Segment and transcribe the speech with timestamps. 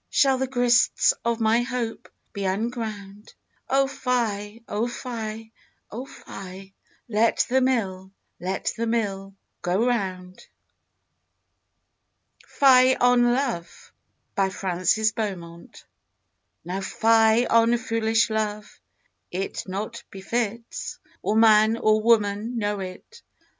[0.09, 3.35] Shall the grists of my hope be unground?
[3.69, 5.51] Oh fie, oh fie,
[5.91, 6.73] oh fie,
[7.07, 10.47] Let the mill, let the mill go round.
[12.47, 12.91] Francis Beaumont.
[12.95, 13.33] FIE ON
[15.53, 15.91] LOVE.
[16.65, 18.79] Now fie on foolish love,
[19.29, 23.21] it not befits Or man or woman know it.